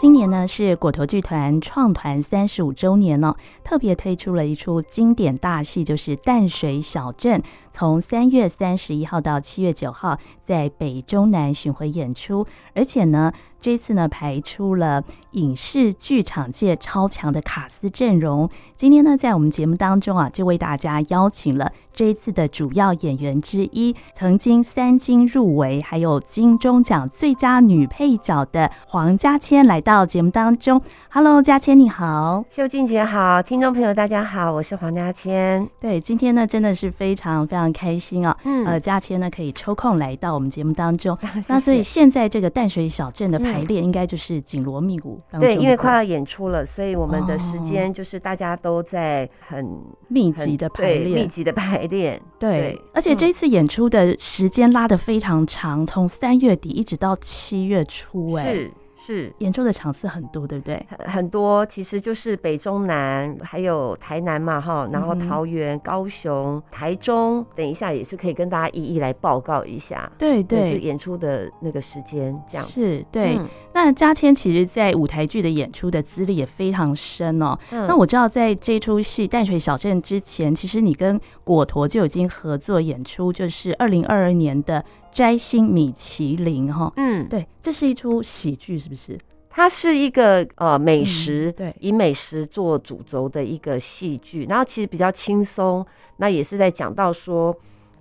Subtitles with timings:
[0.00, 3.34] 今年呢是果陀剧团创团三十五周年哦，
[3.64, 7.40] 特别推出了一出经典大戏，就是《淡水小镇》，
[7.72, 13.32] 从三月三十一号到七月九号在北中南巡回演出，而且呢。
[13.60, 15.02] 这次呢，排出了
[15.32, 18.48] 影视剧场界超强的卡司阵容。
[18.76, 30.80] 今天呢，在我们节目当中啊，就为大家邀请了这一次的主要演员之一，曾经三金入围，还有金钟奖最佳女配角的黄嘉千来到节目当中。
[31.10, 35.68] Hello，嘉千你好，秀静姐好，听众朋友大家好，我是黄嘉千。
[35.80, 38.36] 对，今天呢，真的是非常非常开心啊。
[38.44, 41.18] 嗯，呃，嘉千呢可以抽空来到我们节目当中。
[41.48, 43.47] 那所以现在这个淡水小镇的。
[43.52, 49.66] 排练应该就是紧锣密鼓，对，因为快要演出了，所以我们的时间就是大家都在很
[50.08, 52.20] 密集的排练，密集的排练。
[52.38, 58.70] 对，而且这一次演出的时间拉得非常长，从三月底一直到七月初，哎，是。
[59.08, 60.86] 是演出的场次很多，对不对？
[60.86, 70.12] 很很多，其实就是北中南，还有台南嘛，哈，然后桃园、嗯、高雄、台中，等一下也是可以跟大家一一来报告一下。
[70.18, 72.66] 对对，就演出的那个时间这样。
[72.66, 73.36] 是，对。
[73.38, 77.58] 嗯、那嘉千其实，在舞台剧的演出的资历也非常深哦。
[77.70, 84.84] 嗯、那我知道，在这出戏《淡水小镇》之前，其实你跟果陀就已经合作演出，就是二零二二年的。
[85.18, 89.18] 摘星米其林哈，嗯，对，这是一出喜剧，是不是？
[89.50, 95.84] 它是一个呃美食，对，以美食做主轴的一个戏剧，然后其实比较轻松，
[96.18, 97.52] 那也是在讲到说，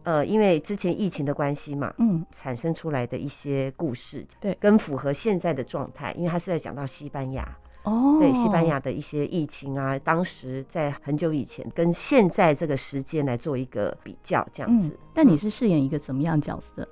[0.03, 7.43] 呃，因为之前疫情的关系嘛，嗯，产生出来的一些故事，对，跟符合现在的状态，因为它是在讲到西班牙，
[7.81, 14.95] 哦，对，西班牙的一些疫情啊，当时在很久以前跟现在这个时间来做一个比较，这样子。
[15.15, 16.87] 但你是饰演一个怎么样角色？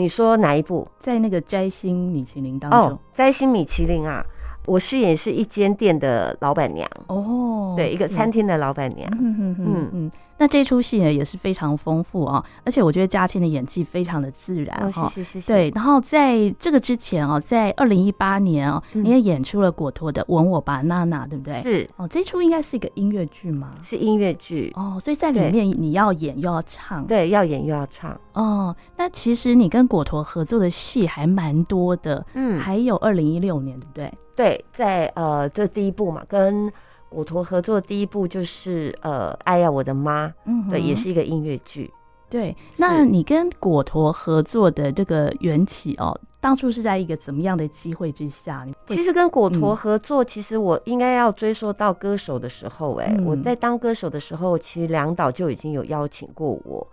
[0.00, 0.88] 你说哪一部？
[0.98, 4.24] 在那个摘星米其林当中，哦，摘星米其林啊，
[4.66, 10.10] 我饰演是一间店的老板娘哦，对，一个餐厅的老板娘，嗯嗯嗯嗯。
[10.38, 15.06] 那这出戏呢也是非常丰富啊，而且我觉得嘉庆的演技非常的自然哈。
[15.14, 15.46] 谢谢谢谢。
[15.46, 21.60] 对，然后在这个之前哦，在二零一八年哦，你也演出了果陀的《吻我吧，娜娜》，对不对？
[21.60, 23.70] 是哦，这出应该是一个音乐剧吗？
[23.82, 28.74] 是音乐剧哦，所以在里面你要演又要唱，对，要演又要唱哦。
[28.96, 34.10] 那其实你跟果陀合作的戏还蛮多的，嗯，还有二零一六年，对不对？
[34.40, 36.72] 对，在呃这第一部嘛，跟。
[37.12, 41.92] 果陀合作的第一部就是呃，哎呀，我的妈，嗯，对，也是一个音乐剧。
[42.28, 48.64] 对，那你跟果陀合作的这个缘起哦，当初是在一个怎么样的机会之下？
[48.86, 56.86] 其实跟果陀合作，嗯、其实我应该要追溯到歌手的时候，哎、嗯，我在当歌手的时候，其实梁导就已经有邀请过我，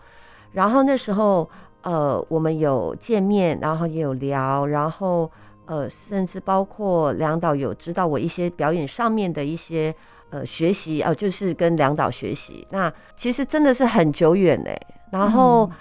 [0.51, 1.47] 然后那时候
[1.83, 5.29] 呃，我们有见面，然后也有聊，然后。
[5.67, 9.93] 呃，甚至包括梁导有指导我一些表演上面的一些
[10.29, 12.65] 呃学习，哦、呃，就是跟梁导学习。
[12.71, 14.79] 那其实真的是很久远嘞。
[15.11, 15.71] 然后、嗯、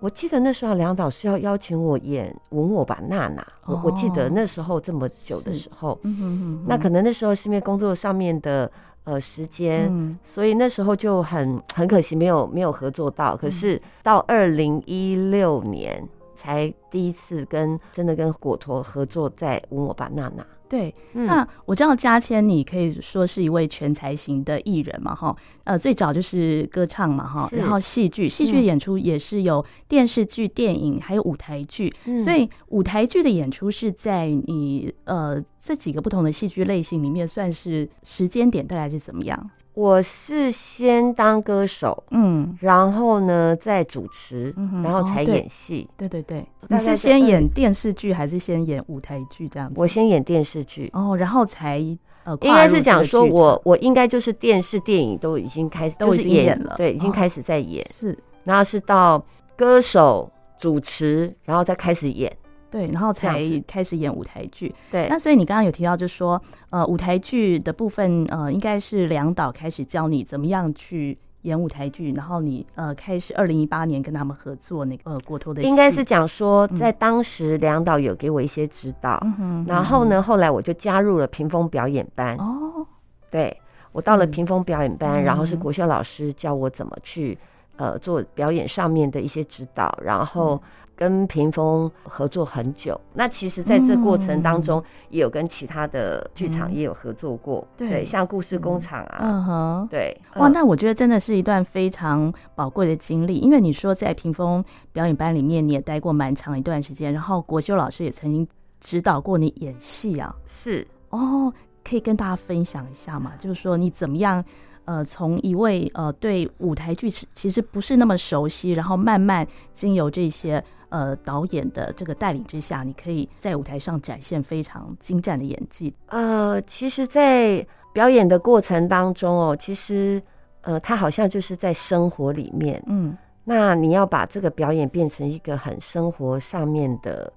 [0.00, 3.80] 我记得那时候梁导是要邀请我演《吻我吧，娜娜》哦。
[3.82, 8.70] 我我记得那时候这么久的时候，嗯哼哼哼，那可能那时候是因为工作上面的
[9.04, 13.34] 呃时间，嗯、所以那时候就很很可惜没有没有合作到。
[13.34, 16.06] 可是到二零一六年。
[16.40, 20.42] 才第一次跟真的跟果陀合作在《吻我吧，娜娜》。
[20.68, 39.50] 对，嗯、那我知道嘉谦，你可以说是一位全才型的艺人嘛，哈，呃，最早就是歌唱嘛，哈，然后戏剧，戏剧演出也是有电视剧、电影，还有舞台剧，嗯、所以舞台剧的演出是在你呃这几个不同的戏剧类型里面，算是时间点大概是怎么样？
[39.80, 45.88] 我是先当歌手，嗯，然后呢再主持，嗯、然后才演戏。
[45.96, 49.74] 对对对，你是先演电视剧还是先演舞台剧这样子？
[49.78, 51.78] 我先演电视剧，哦，然后才
[52.24, 59.24] 呃，应该是讲说我我应该就是电视电影都已经开始都已经演了，对，已经开始在演，哦、是，然后是到
[59.56, 62.30] 歌手主持，然后再开始演。
[62.70, 64.72] 对，然后才开始演舞台剧。
[64.90, 66.40] 对，那所以你刚刚有提到，就是说，
[66.70, 75.68] 呃，舞台剧的部分，呃，应该是梁导开始教你怎么样去演舞台剧，然后你呃开始二零一八年跟他们合作那个呃果陀的戏。
[75.68, 82.36] 应该是讲说，在当时梁导有给我一些指导，嗯、然后呢，后来我就加入了屏风表演班。
[82.36, 82.86] 哦，
[83.30, 83.60] 对，
[83.92, 87.36] 我到了屏风表演班，然后是国秀老师教我怎么去
[87.76, 90.62] 呃做表演上面的一些指导，然后。
[91.00, 104.62] 跟屏风合作很久，那其实在这过程当中，也有跟其他的剧场也有合作过，嗯、对，像故事工厂啊，嗯哼，对，哇，那我觉得真的是一段非常宝贵的经历，因为你说在屏风
[104.92, 108.46] 表演班里面你也待过蛮长一段时间，然后国修老师也曾经
[108.78, 110.86] 指导过你演戏啊，是。
[111.08, 111.50] 哦，
[111.82, 113.32] 可以跟大家分享一下嘛？
[113.38, 114.44] 就是说你怎么样？
[114.86, 125.92] 呃，从一位呃对舞台剧其实不是那么熟悉，然后慢慢经由这些呃导演的这个带领之下，你可以在舞台上展现非常精湛的演技。
[126.08, 130.22] 呃，其实，在表演的过程当中哦，其实
[130.60, 137.32] 呃，他好像就是在生活里面，嗯，那你要把这个表演变成一个很生活上面的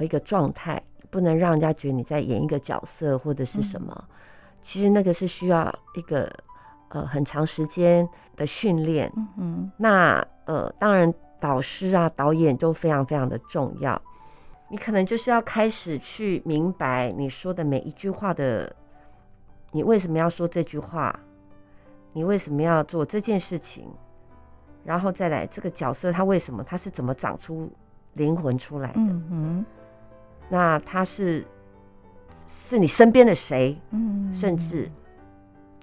[0.00, 3.92] 一个状态，不能让人家觉得你在演一个角色或者是什么。
[3.96, 4.14] 嗯、
[4.62, 6.32] 其实那个是需要一个。
[6.94, 8.06] 呃，很长时间
[8.36, 11.10] 的训练，嗯哼，那呃，当然
[11.42, 14.00] 导师啊、导演都非常非常的重要。
[14.68, 18.72] 你可能就是要开始去明白你说的每一句话的，
[19.72, 21.18] 你为什么要说这句话，
[22.12, 23.90] 你为什么要做这件事情，
[24.84, 27.68] 然后再来这个角色他为什么他是怎么长出
[28.12, 29.66] 灵魂出来的，嗯哼，
[30.48, 31.44] 那他是
[32.46, 34.88] 是你身边的谁，嗯，甚至。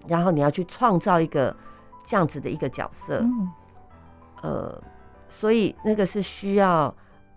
[0.08, 1.56] 然后你要去创造一个
[2.06, 3.52] 这样子的一个角色，嗯、
[4.42, 4.84] 呃，
[5.30, 6.94] 所以那个是需要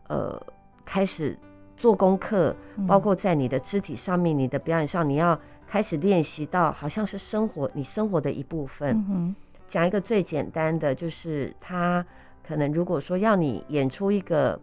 [0.08, 0.40] 呃
[0.84, 1.38] 开始
[1.76, 2.54] 做功课，
[2.86, 9.04] 包括在你的肢体上面、你的表演上，你要开始练习到好像是生活你生活的一部分。
[9.08, 9.34] 嗯、
[9.66, 12.04] 讲一个最简单的，就是他
[12.46, 14.58] 可能如果说要你演出一个，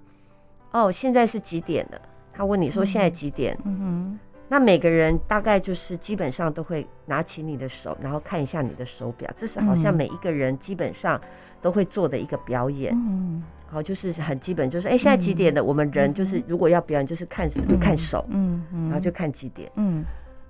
[0.72, 2.02] 哦，现在是几点了？
[2.32, 3.58] 他问你说现在几点？
[3.66, 4.20] 嗯哼
[4.52, 11.22] 那每个人大概就是基本上都会拿起你的手，然后看一下你的手表，这是好像每一个人基本上
[11.62, 12.92] 都会做的一个表演。
[12.96, 15.64] 嗯，好，就是很基本，就是哎，现在几点了？
[15.64, 19.72] 我们人就是如果要表演，就是看会看手，嗯嗯，然后就看几点。
[19.76, 20.04] 嗯，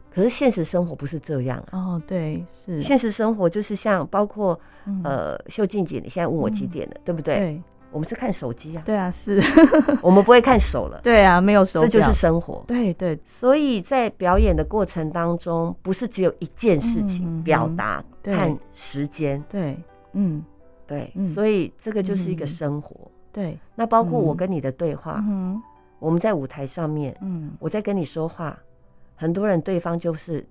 [0.09, 1.77] 可是现实生活不是这样啊。
[1.77, 4.57] 哦，对，是现实生活就是像包括
[5.03, 7.35] 呃，秀静姐，你现在问我几点了，对不对？
[7.35, 7.61] 对。
[7.91, 9.41] 我们是看手机啊，对啊，是。
[10.01, 13.19] 我们不会看手了，对啊，没有手，这就是生活，对对。
[13.25, 19.75] 所以在表演的过程当中，不是只有一件事情表达，看时间，对，
[20.13, 20.43] 嗯，
[20.85, 22.95] 对，所以这个就是一个生活，
[23.33, 23.57] 对。
[23.75, 25.23] 那包括我跟你的对话，
[25.97, 28.57] 我们在舞台上面，嗯，我在跟你说话，
[29.15, 30.45] 很多人对方就是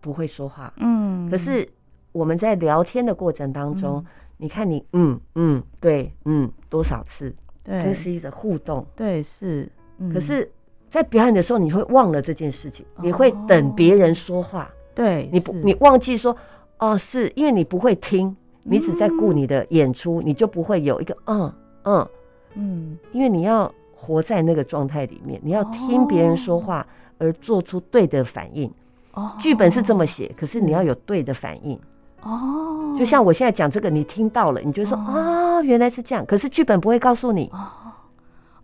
[0.00, 1.68] 不会说话，嗯，可是
[2.12, 4.04] 我们在聊天的过程当中。
[4.44, 9.66] 你看你，嗯嗯，对，嗯，多少次，对，这是一个互动，对，是。
[9.96, 10.52] 嗯、可是，
[10.90, 16.36] 在表演的时候，你会忘了这件事情，哦、你会等别人说话，对，你不，你忘记说，
[16.76, 21.50] 哦，是因为你不会听，你只在顾你的演出，嗯、你就不会有一个，嗯
[21.84, 22.08] 嗯
[22.52, 26.86] 嗯，因为你要活在那个状态里面，你要听别人说话
[27.16, 28.70] 而做出对的反应。
[29.14, 31.80] 哦，剧本是这么写，可是你要有对的反应。
[32.24, 36.24] 哦，就像我现在讲这个，你听到了，你就说啊，原来是这样。
[36.26, 37.50] 可是剧本不会告诉你。
[37.52, 37.68] 哦，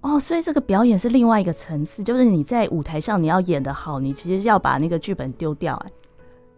[0.01, 5.93] 哦，所以这个表演是另外一个层次，就是你在舞台上你要演的好，你其实要把那个剧本丢掉，哎，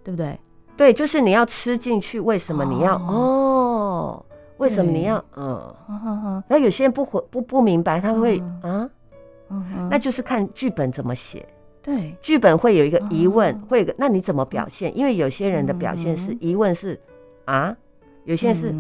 [0.05, 0.39] 对不对？
[0.77, 2.19] 对，就是你要吃进去。
[2.19, 4.25] 为什么你要哦？
[4.59, 5.75] 为什么你要嗯？
[6.47, 8.89] 然后有些人不不不明白，他会啊，
[9.91, 11.45] 那就是看剧本怎么写。
[11.83, 14.97] 对，剧本会有一个疑问，会有个那你怎么表现？
[14.97, 16.99] 因为有些人的表现是疑问是
[17.45, 17.77] 啊，
[18.25, 18.73] 有些人是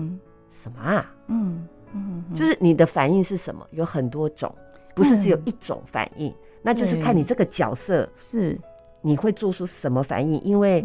[0.52, 1.14] 什么啊？
[1.26, 3.66] 嗯嗯，就是你的反应是什么？
[3.72, 4.54] 有很多种，
[4.94, 8.56] 不是只有一种反应，那就是看你这个角色是
[9.00, 10.40] 你会做出什么反应。
[10.42, 10.84] 因为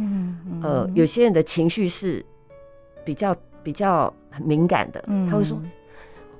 [0.64, 2.26] 呃，有些人的情绪是
[3.06, 5.62] 比较比较很敏感的，他会说。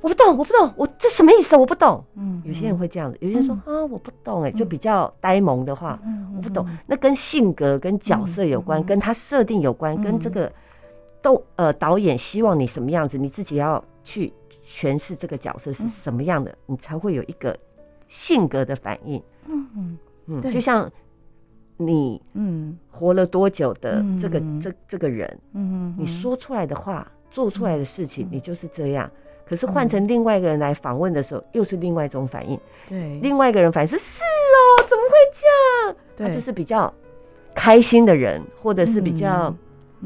[0.08, 1.58] 我不懂，我不懂，我这什么意思？
[1.58, 2.02] 我不懂。
[2.16, 6.00] 嗯，有些人会这样子，有些人说啊，我不懂，哎，就比较呆萌的话，
[6.34, 6.66] 我不懂。
[6.86, 10.50] 那跟性格、跟角色有关，跟他设定有关，跟这个
[11.22, 14.32] 都呃导演希望你什么样子，你自己要去
[14.66, 17.54] 诠释这个角色是什么样的，你才会有一个
[18.08, 19.22] 性格的反应。
[19.50, 19.98] 嗯嗯。
[20.28, 20.90] 嗯，就像
[21.76, 22.78] 你嗯。
[22.90, 29.12] 活了多久的这个这这个人，嗯，你说出来的话，做出来的事情，你就是这样。
[29.50, 32.60] 可是换成另外一个人来访问的时候，又是另外一种反应。
[32.90, 35.96] 对，另外一个人反应是是哦，怎么会这样？
[36.16, 36.94] 对，他就是比较
[37.54, 39.54] 开心的人，或者是比较，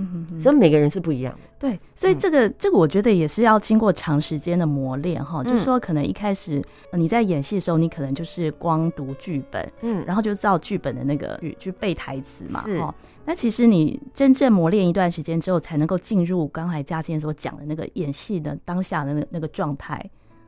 [0.01, 1.39] 嗯哼，所以每个人是不一样的。
[1.59, 5.43] 对，所以这个这个我觉得也是要经过长时间的磨练哈。
[5.43, 6.61] 就是说，可能一开始
[6.93, 12.93] 你在演戏的时候，你可能就是光读剧本，嗯，然后就照剧本的那个去去背台词嘛，哈。
[13.23, 20.03] 那其实你真正磨练一段时间之后，才能够进入刚才嘉倩所讲的那个演戏的当下的那那个状态，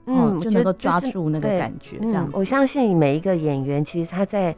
[0.07, 1.99] 嗯，就能够抓住那个感觉。
[1.99, 4.55] 这样，我相信每一个演员，其实他在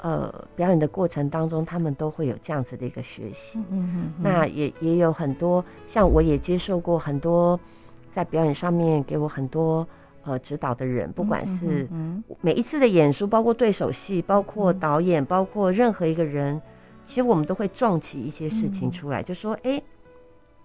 [0.00, 3.58] 呃表演的过程当中，他们都会有这样子的一个学习。
[3.70, 4.12] 嗯嗯。
[4.20, 7.58] 那也也有很多，像我也接受过很多
[8.10, 9.86] 在表演上面给我很多
[10.24, 11.88] 呃指导的人，不管是
[12.40, 16.60] 每一次的演出，包括对手戏，包括导演，包括任何一个人。
[17.06, 19.84] 其实我们都会撞起一些事情出来，嗯、就说，哎、欸，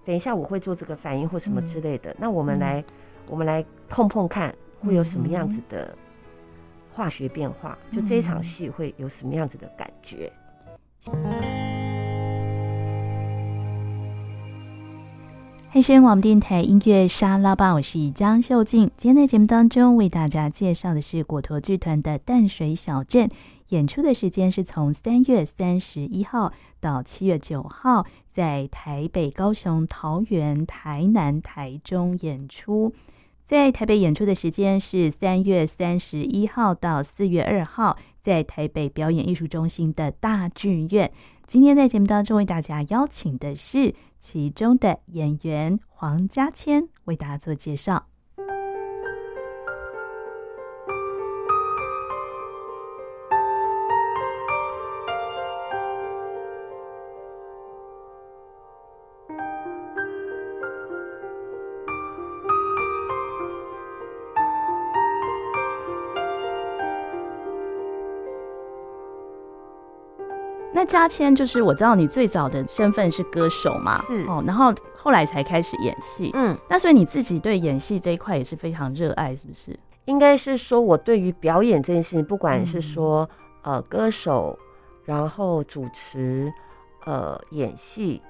[0.03, 2.85] 等一下我会做这个反应或什么之类的，嗯、那我们来，嗯、
[3.29, 5.95] 我们来碰碰看，会有什么样子的
[6.93, 7.77] 化学变化？
[7.89, 10.31] 嗯、就这一场戏会有什么样子的感觉？
[15.71, 18.91] 黑声广播电台音乐沙拉吧，我是江秀静。
[18.95, 23.27] 今天在节目当中为大家介绍的是果陀剧团的淡水小镇。
[23.69, 32.93] 演出的时间是从三月三十一号到七月九号，在台北、高雄、桃园、台南、台中演出。
[33.53, 41.11] 在台北演出的时间是三月三十一号到四月二号，在台北表演艺术中心的大剧院。
[41.45, 48.07] 今天在节目当中为大家邀请的是其中的演员黄嘉千，为大家做介绍。
[70.93, 79.75] 嘉千就是我知道你最早的身份是歌手嘛，是哦，然后后来才开始演戏，嗯，那所以你自己对演戏这一块也是非常热爱，是不是？
[80.05, 83.27] 应该是说我对于表演这件事情，不管是说、
[83.63, 84.55] 嗯、呃歌手，
[85.05, 86.53] 然后主持，
[87.07, 88.21] 呃演戏，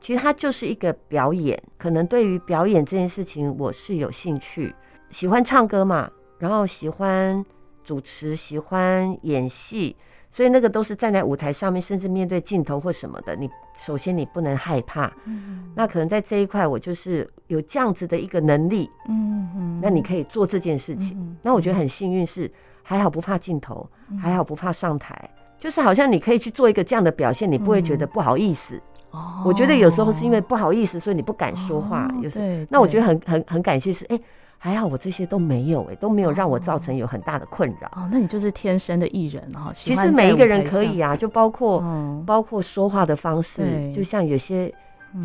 [0.00, 1.62] 其实它就是一个表演。
[1.78, 4.74] 可能对于表演这件事情，我是有兴趣，
[5.10, 7.46] 喜欢唱歌嘛，然后喜欢
[7.84, 9.94] 主持，喜欢演戏。
[10.32, 13.34] 所以那个都是站在舞台上面，甚至面对镜头或什么的。
[13.34, 21.36] 你首先你不能害怕，嗯，那可能在这一块我就是有这样子的一个能力，嗯，那你可以做这件事情。
[21.42, 22.50] 那我觉得很幸运是
[22.82, 23.88] 还好不怕镜头，
[24.20, 28.80] 还好不怕上台，就是好像你可以去做一个这样的表现，你不会觉得不好意思。
[29.10, 32.08] 哦，我觉得有时候是因为不好意思，所以你不敢说话。
[32.22, 34.20] 有时候，那我觉得很很很感谢是哎。
[34.62, 37.88] 还好我这些都没有哎、欸，都没有让我造成有很大的困扰。
[37.96, 39.72] 哦，那你就是天生的艺人哈。
[39.74, 44.70] 其实每一个人可以啊，就包括、嗯、包括说话的方式，就像有些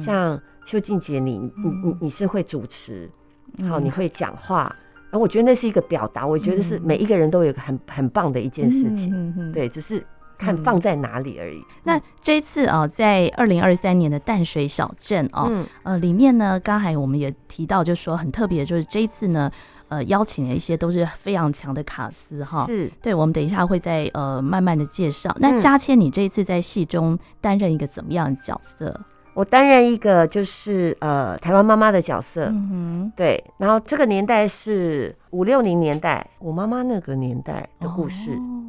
[0.04, 3.12] 像秀静姐你，你你你你是会主持，
[3.58, 4.74] 嗯、好，你会讲话，
[5.10, 10.06] 然后我觉得那是一个表达，我觉得是每一个人都有个很很棒的一件事情，对，只、就是。
[10.38, 11.58] 看放在哪里而已。
[11.58, 19.51] 嗯、那这一次啊，在二零二三年的淡水小镇啊，嗯、呃，里面呢，刚才我们也提到，就是说很特别，就是这一次呢，
[19.88, 22.65] 呃，邀请了一些都是非常强的卡司哈。
[22.68, 25.36] 是，对，我们等一下会再呃慢慢的介绍。
[25.39, 29.00] 那嘉倩，你这一次在戏中担任一个怎么样的角色？
[29.34, 32.46] 我担任一个就是呃台湾妈妈的角色。
[32.46, 33.44] 嗯哼，对。
[33.58, 38.32] 然后这个年代是五六零年代，我妈妈那个年代的故事。
[38.32, 38.62] 哦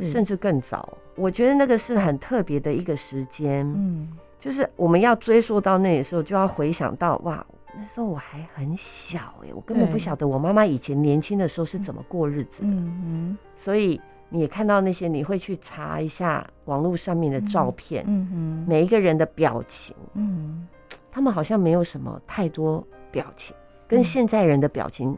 [0.00, 3.64] 甚至更早，我觉得那个是很特别的一个时间。
[3.76, 4.08] 嗯，
[4.40, 7.44] 就是我们要追溯到那个时候，就要回想到哇，
[7.76, 12.68] 那时候我还很小哎，我根本不晓得我妈妈以前年轻的时候是怎么过日子的。
[12.68, 18.04] 嗯嗯，所以你也看到那些，你会去查一下网络上面的照片。
[18.08, 20.66] 嗯嗯，每一个人的表情，嗯，
[21.12, 23.54] 他们好像没有什么太多表情，
[23.86, 25.16] 跟现在人的表情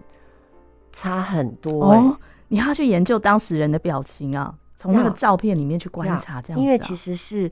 [0.92, 1.92] 差很多。
[1.92, 2.18] 哦，
[2.48, 4.54] 你要去研究当时人的表情啊？
[4.76, 7.50] 从那个照片里面去观察，这样子，因为其实是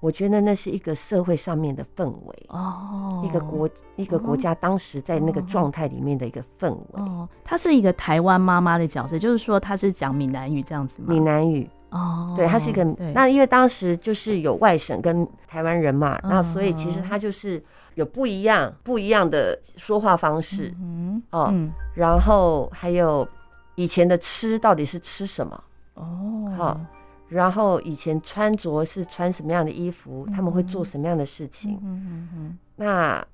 [0.00, 7.28] 我觉得那是一个社会上面的氛围哦，一个国一个国家当时在那个状态里面的一个氛围哦。
[7.44, 11.06] 她是一个台湾妈妈的角色，就是说她是讲闽南语这样子吗？
[11.08, 12.82] 闽南语哦，对，她是一个。
[13.14, 17.62] 那因为当时就是有外省跟台湾人嘛，那所以其实她就是
[17.94, 21.52] 有不一样不一样的说话方式，嗯哦，
[21.94, 23.28] 然后还有
[23.76, 25.62] 以前的吃到底是吃什么？
[25.94, 26.80] 哦，好，
[27.28, 30.26] 然后以前穿着是穿什么样的衣服？
[30.34, 31.78] 他们会做什么样的事情？
[31.82, 32.58] 嗯嗯嗯。
[32.76, 33.26] 那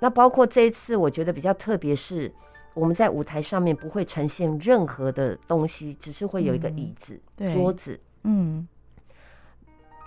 [0.00, 2.32] 那包括这一次，我觉得比较特别是
[2.74, 7.20] 我们在舞台上面不会呈现任何的东西，只是会有一个椅子、
[7.52, 7.98] 桌子。
[8.22, 8.66] 嗯。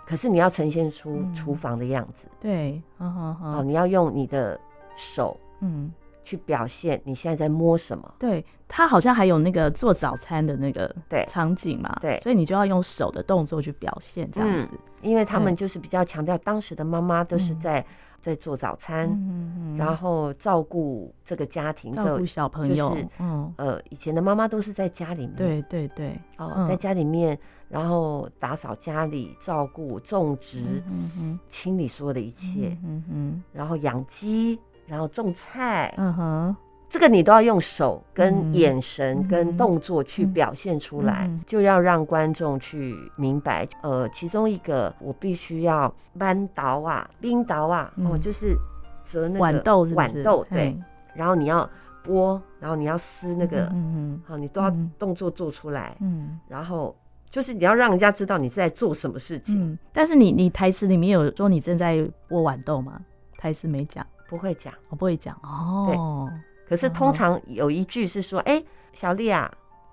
[0.05, 2.27] 可是你要呈现出厨房的样子。
[2.39, 3.63] 对，好好好。
[3.63, 4.59] 你要用你的
[4.97, 5.91] 手，嗯。
[6.23, 8.13] 去表现你现在在摸什么？
[8.19, 17.85] 对，他好像还有那个做早餐的那个对场景嘛，对，所以你就要用手的动作去表现这样子，嗯、因为他们就是比较强调当时的妈妈都是在、嗯、
[18.21, 27.37] 在做早餐，嗯嗯、然后照顾这个家庭，照顾小朋友，就是、嗯呃，以前的妈妈都是在家里面，对对对，哦，嗯、在家里面，
[27.67, 34.59] 然后打扫家里，照顾种植，嗯嗯嗯、清理所有的一切，嗯嗯嗯、然后养鸡。
[34.91, 36.55] 然后种菜，嗯哼，
[36.89, 43.65] 这个你都要用手跟眼神跟动作去表现出来，就要让观众去明白。
[43.83, 48.53] 呃，其中一个我必须要扳刀啊，冰刀啊，哦，就是
[49.05, 50.77] 折那个豌豆豌豆对，
[51.15, 51.67] 然后你要
[52.05, 54.69] 剥，然后你要撕那个，嗯嗯，好，你都要
[54.99, 56.93] 动作做出来，嗯，然后
[57.29, 59.57] 就是你要让人家知道你是在做什么事情。
[59.57, 61.95] 嗯、但是你你台词里面有说你正在
[62.27, 62.99] 剥豌豆吗？
[63.37, 66.29] 台词没讲，不会讲，我不会讲哦。
[66.29, 66.39] 对。
[66.69, 69.51] 可是通常有一句是说，哎、欸，小丽啊，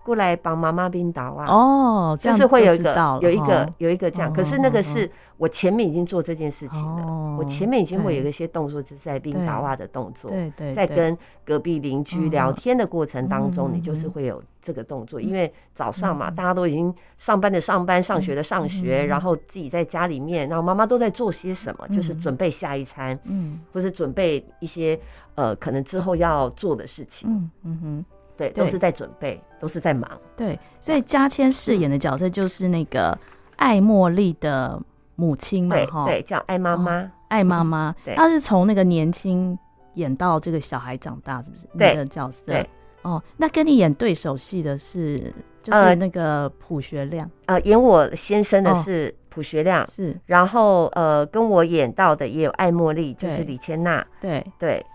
[0.08, 1.46] 过来帮妈妈冰岛啊。
[1.46, 4.32] 哦，就是会有一个有一个有一个这样。
[4.32, 10.30] 可是那个是我前面已经做这件事情了，我前面已经会有一些动作，就是在冰岛啊的动作。
[10.30, 15.20] 对对，在跟隔壁邻居聊天的过程当中，你就是会有这个动作。
[15.20, 24.98] 因为早上嘛，大家都已经上班的上班，上学的上学，然后自己在家里面，然后妈妈都在做些什么，就是准备下一餐，嗯，或是准备一些。
[25.34, 28.04] 呃，可能之后要做的事情，嗯嗯哼，
[28.38, 30.08] 对，都是在准备，都是在忙。
[30.36, 33.18] 对，所以嘉千饰演的角色就是那个
[33.56, 34.80] 爱茉莉的
[35.16, 37.92] 母亲嘛，哈，对，叫爱妈妈，爱妈妈。
[38.04, 39.58] 对，她是从那个年轻
[39.94, 41.66] 演到这个小孩长大，是不是？
[41.72, 42.40] 那个角色。
[42.46, 42.64] 对，
[43.02, 47.28] 哦，那跟你演对手戏的是，就是那个朴学亮。
[47.46, 50.16] 呃，演我先生的是朴学亮，是。
[50.26, 54.06] 然后呃，跟我演到的也有爱茉莉，就是李千娜。
[54.20, 54.86] 对对。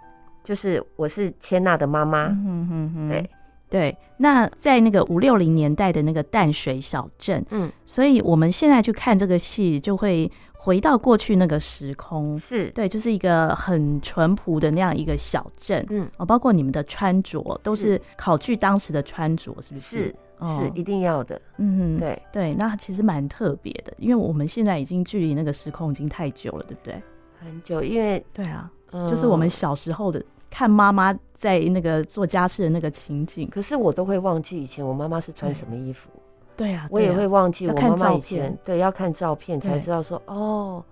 [0.44, 3.30] 就是我是千娜的妈妈，嗯嗯嗯，对
[3.70, 3.98] 对。
[4.18, 19.98] 那在那个五六零年代的那个淡水小镇，嗯，所以我们现在去看这个戏，就会回到过去那个时空，是对，就是一个很淳朴的那样一个小镇，嗯，哦，包括你们的穿着都是考据当时的穿着，是不是？
[19.98, 22.54] 是是一定要的，嗯，对对。
[22.56, 27.02] 那其实蛮特别的，因为我们现在已经距离那个时空已经太久了，对不对？
[27.40, 28.70] 很久，因为对啊。
[29.10, 30.24] 就是我们小时候的
[30.54, 36.12] 看妈妈在那个做家事的那个情景，可是我都会忘记以前我妈妈是穿什么衣服。
[36.56, 38.56] 对啊，我也会忘记我妈妈以前。
[38.64, 40.86] 对，要看照片才知道说哦，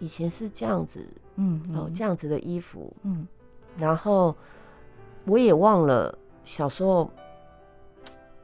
[0.00, 0.98] 以前是这样子，
[1.36, 3.24] 嗯，哦，这样子的衣服，嗯，
[3.76, 4.34] 然后
[5.26, 6.12] 我也忘了
[6.44, 7.08] 小时候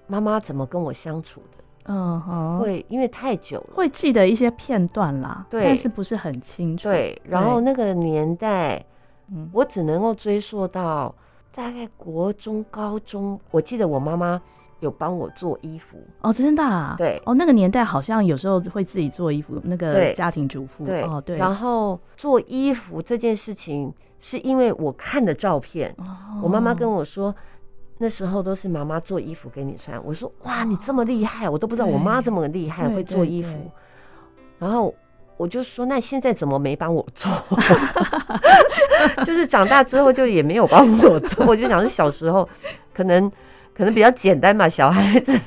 [0.06, 1.64] 妈妈怎么跟我相处的。
[1.86, 6.84] 嗯哼，会因为太久了，会记得一些片段啦，对，但是不是很清楚。
[6.84, 8.82] 对，然后那个年代，
[9.32, 11.14] 嗯，我只能够追溯到
[11.54, 13.38] 大概国中、高中。
[13.50, 14.40] 我记得我妈妈
[14.80, 16.94] 有帮我做衣服哦，真的啊？
[16.98, 20.84] 对，哦，那个年代好像有时候会自己做衣服，那个家庭主妇。
[20.84, 21.36] 对，哦，对。
[21.36, 25.94] 然后做衣服这件事情，是因为我看的照片，
[26.42, 27.34] 我妈妈跟我说。
[27.98, 33.56] 那时候都是妈妈做衣服给你穿，我说哇，你这么厉害，我都不知道我妈这么厉害会做衣服。
[34.58, 34.92] 然后
[35.36, 37.30] 我就说，那现在怎么没帮我做？
[39.24, 41.46] 就是长大之后就也没有帮我做。
[41.46, 42.48] 我就想是小时候
[42.92, 43.30] 可能
[43.76, 45.38] 可能比较简单嘛，小孩子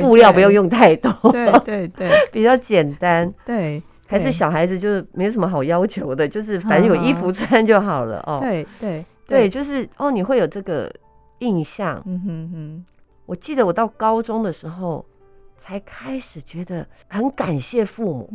[0.00, 3.32] 布料不用用太多，对对对， 比较简单。
[3.44, 8.38] 对，还是小孩子就是没什么好要求的，就是反正有衣服穿就好了哦。
[8.40, 10.92] 对对对，就是哦，你会有这个。
[11.42, 12.84] 印象，嗯哼哼，
[13.24, 15.02] 我记得我到高中的时候
[15.62, 18.30] 才开始觉得很感谢父母。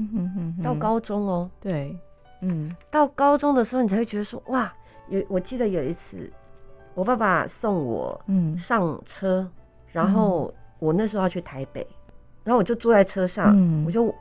[0.63, 1.97] 到高中哦，对，
[2.41, 4.71] 嗯，到高中的时候你才会觉得说哇，
[5.09, 6.31] 有我记得有一次，
[6.93, 9.49] 我爸爸送我嗯上车，
[9.91, 11.85] 然后我那时候要去台北，
[12.43, 14.13] 然后我就坐在车上，我就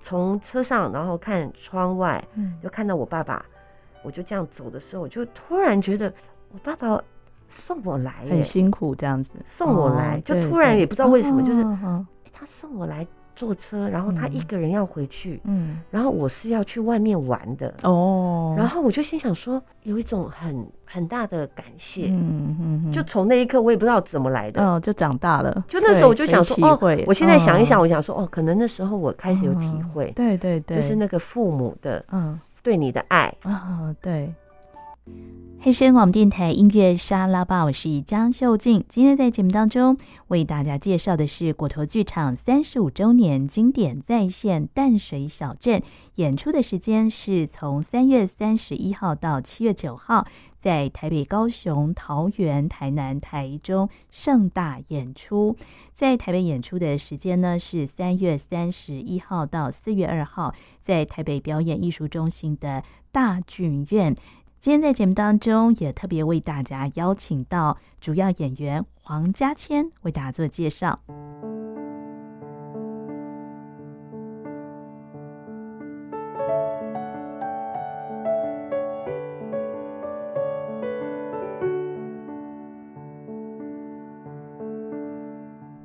[0.00, 3.44] 从车上然后看窗外，嗯就看到我爸爸，
[4.02, 6.10] 我就这样走的时候，我就突然觉得
[6.50, 6.98] 我爸爸。
[7.48, 9.32] 送我来，很辛苦这样子。
[9.44, 11.62] 送我来，就突然也不知道为什么，就是
[12.42, 17.72] 他送我来坐车，然后他一个人要回去，嗯，然后我是要去外面玩的。
[17.84, 18.52] 哦。
[18.58, 25.64] 然后我就心想说，有一种很很大的感谢，嗯嗯，就从那一刻我也不知道怎么来的，哦，就长大了。
[25.68, 26.76] 就那时候我就想说，哦，
[27.06, 33.32] 我现在想一想，我想说，哦，可能那时候我开始有体会，对对对，就是那个父母的，嗯，对你的爱。
[33.42, 34.34] 啊，对。
[35.64, 38.84] 黑声广播电台音乐沙拉吧，我是江秀静。
[38.88, 39.96] 今天在节目当中
[40.26, 45.78] 为大家介绍的是果陀剧场三十五周年经典再现《淡水小镇》，
[46.16, 50.26] 演出的时间是从三月三十一号到七月九号，
[50.58, 55.56] 在台北、高雄、桃园、台南、台中盛大演出。
[55.94, 64.16] 在台北演出的时间呢是三月三十一号到四月二号，在台北表演艺术中心的大剧院。
[64.62, 71.00] 今天在节目当中，也特别为大家邀请到主要演员黄家千为大家做介绍。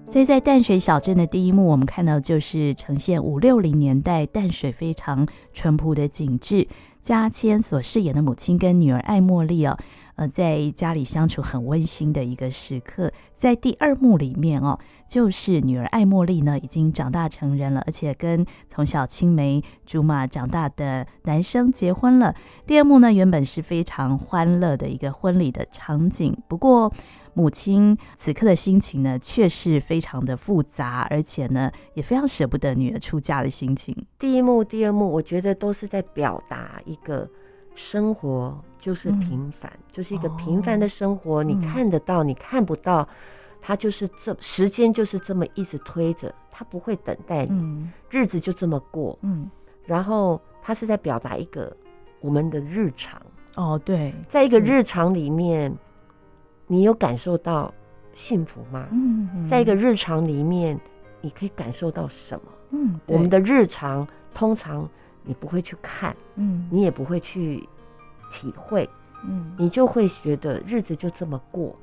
[0.06, 6.68] 所以在淡水小镇的第一幕，我们看到就是呈现五六零年代淡水非常淳朴的景致。
[7.08, 9.78] 嘉千所饰演的母亲跟女儿爱茉莉哦，
[10.18, 13.10] 呃，在家里相处很温馨的一个时刻。
[13.34, 22.36] 在第二幕里面哦，就是女儿爱茉莉呢已经长大成人了，而且跟从小青梅竹马长大的男生结婚了。
[22.66, 26.92] 第二幕呢，原本是非常欢乐的一个婚礼的场景，不过。
[27.38, 33.96] 母亲此刻的心情呢，却是非常的复杂，而且呢，也非常舍不得女儿出嫁的心情。
[34.18, 37.30] 第一幕、第二幕，我觉得都是在表达一个
[37.76, 41.42] 生活就是平凡，嗯、就是一个平凡的生活。
[41.42, 43.08] 哦、你看得到，嗯、你看不到，
[43.62, 49.16] 它就是这时间就是这么一直推着，它不会等待你，嗯、日子就这么过。
[49.22, 49.48] 嗯，
[49.86, 51.72] 然后它是在表达一个
[52.20, 53.22] 我们的日常。
[53.54, 55.72] 哦，对，在一个日常里面。
[56.68, 57.74] 你有感受到
[58.14, 58.88] 幸福吗？
[58.92, 60.80] 嗯，嗯，在一个日常里面，
[61.22, 62.52] 你可以感受到什么？
[62.72, 64.88] 嗯，我们的日常通常
[65.24, 67.68] 你不会去看，嗯，你也不会去
[68.30, 68.90] 体会，
[69.24, 71.74] 嗯，你就会觉得日子就这么过，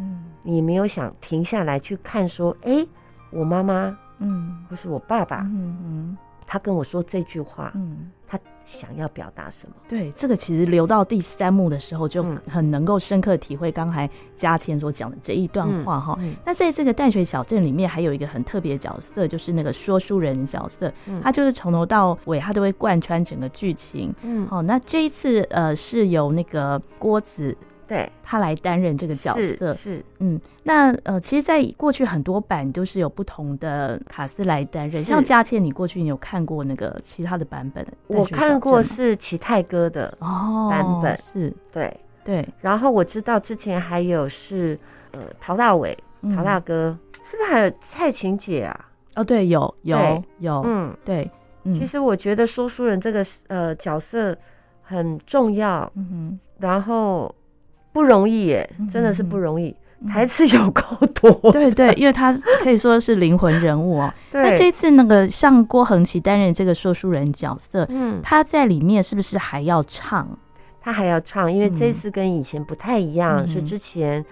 [0.00, 2.84] 嗯，你没有想停下来去看，说，哎，
[3.30, 6.18] 我妈妈，嗯，或是我爸爸，嗯嗯，
[6.52, 8.10] 他跟我说这句话，嗯。
[8.26, 9.74] 他想要表达什么？
[9.86, 16.16] 对，这个其实留到第三幕的时候，就很能够深刻体会刚才嘉千所讲的这一段话哈。
[16.18, 24.14] 嗯嗯、那在这个淡水小镇里面，还有一个很特别的角色，就是那个说书人的角色，嗯、他就是从头到尾，他都会贯穿整个剧情。
[24.22, 27.54] 嗯，好，那这一次呃，是由那个郭子。
[27.86, 29.74] 对，他来担任这个角色。
[29.74, 37.86] 是，是嗯，那呃，其实，在过去很多版都是有不同的卡斯来担任，像佳倩，你过去你有看过那个其他的版本？
[38.06, 41.52] 我看过是齐泰哥的哦版本，哦、是。
[41.70, 41.94] 对。
[42.24, 44.78] 对，然后我知道之前还有是
[45.10, 45.98] 呃陶大伟
[46.36, 48.88] 陶大哥，嗯、是不是还有蔡琴姐啊？
[49.16, 51.28] 哦，对，有有有，嗯，对，
[51.64, 54.38] 嗯、其实我觉得说书人这个呃角色
[54.82, 57.34] 很重要，嗯哼，然后。
[57.92, 59.74] 不容易耶，真的是不容易。
[60.00, 60.82] 嗯、台词有够
[61.14, 64.12] 多， 对对，因为他可以说是灵魂人物哦。
[64.32, 70.28] 对那这次那个像郭恒琪担任这个说书人角色，嗯，他在里面是不是还要唱？
[70.80, 74.24] 他还要唱，因为这次跟以前不太一样，嗯、是之前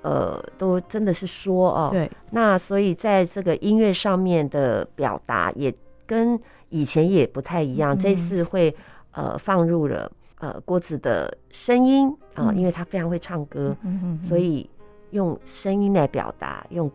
[0.00, 2.10] 呃都真的是说哦，对。
[2.30, 5.74] 那所以在这个音乐上面的表达也
[6.06, 8.74] 跟以前也不太一样，嗯、这次会
[9.10, 10.10] 呃放入了。
[10.42, 14.68] 呃，郭子的声音啊，因为他非常会唱歌，嗯所以
[15.12, 16.90] 用声音来表达，用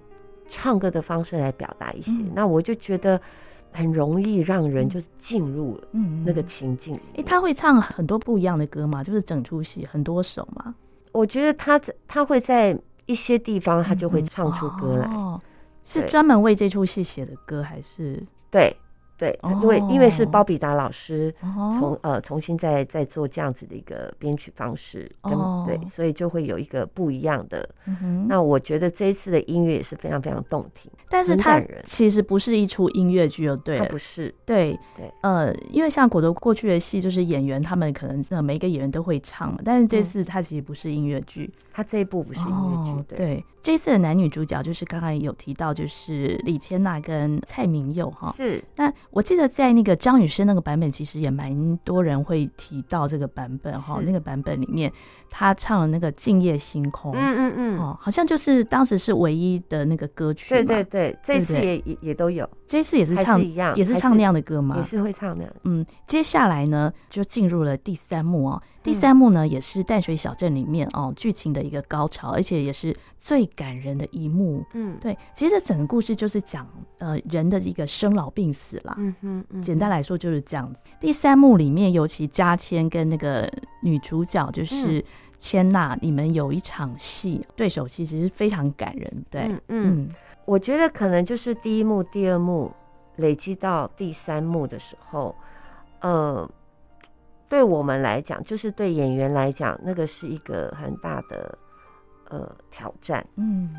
[0.50, 2.12] 唱歌的方式来表达一些。
[2.12, 3.18] 嗯、那我就觉得
[3.72, 5.88] 很容易让人就进入了
[6.26, 6.94] 那个情境。
[6.94, 9.02] 哎、嗯欸，他会唱很多不一样的歌吗？
[9.02, 10.76] 就是整出戏很多首吗？
[11.14, 15.42] 我觉得他他会在一些地方他就会唱出歌来，嗯哦、
[15.84, 18.22] 是专门为这出戏写的歌还是？
[18.52, 18.76] 对。
[19.18, 21.34] 对，因为因为是包比达老师
[21.80, 25.34] 从呃重新再再做这样子的一个编曲方式，跟
[25.66, 27.68] 对，所以就会有一个不一样的。
[28.28, 48.90] 那我觉得这一次的音乐也是非常非常动听，但是它其实不是一出音乐剧，哦，对，它不是，对对，呃，因为像果陀过去的戏，就是演员他们可能每一个演员都会唱嘛，但是这次它其实不是音乐剧，它这一部不是音乐剧，对，这一次的男女主角就是刚刚有提到，就是李千娜跟蔡明佑哈，是那。
[49.10, 54.00] 我记得在那个张雨生那个版本，其实也蛮多人会提到这个版本哈。
[54.06, 54.90] 那个版本里面，
[55.30, 60.48] 他唱了那个《静夜星空》，嗯嗯嗯，哦，好像就是当时是唯一的那个歌曲。
[60.52, 64.78] 对对对，这次也也也都有，这次也是唱一样，也是唱那样的歌吗？
[64.78, 65.54] 也是会唱那样。
[65.66, 68.64] 嗯，接下来呢，就进入了第三幕哦。
[68.84, 74.64] 第三幕呢，也是淡水小镇里面哦剧情的一个高潮，而且也是最感人的一幕。
[74.74, 76.66] 嗯，对，其实这整个故事就是讲
[77.00, 78.96] 呃人的一个生老病死啦。
[78.98, 80.80] 嗯哼，嗯哼，简单来说就是这样子。
[81.02, 85.04] 第三幕里面，尤其加千跟那个女主角就是
[85.38, 89.26] 千娜，嗯、你们有一场戏对手戏，其实非常感人。
[89.30, 90.10] 对，嗯，
[90.46, 92.72] 我觉得可能就是第一幕、第二幕
[93.18, 95.36] 累积到第三幕的时候，
[96.00, 96.50] 呃。
[97.50, 101.58] 对我们来讲，就是对演员来讲，那个是一个很大的
[102.30, 103.26] 呃挑战。
[103.36, 103.74] 嗯，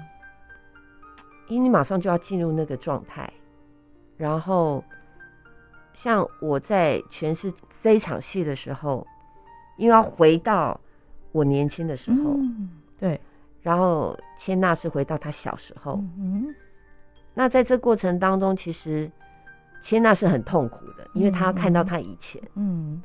[1.48, 3.30] 因为你马上就要进入那个状态，
[4.16, 4.82] 然后
[5.92, 7.52] 像我在诠释
[7.82, 9.06] 这一场戏的时候，
[9.76, 10.80] 因为要回到
[11.32, 13.20] 我年轻的时候，嗯、对，
[13.60, 16.54] 然后千娜是回到她小时候，嗯，
[17.34, 19.10] 那在这过程当中，其实
[19.82, 22.94] 千娜是很痛苦的，因为她看到她以前，嗯。
[22.94, 23.02] 嗯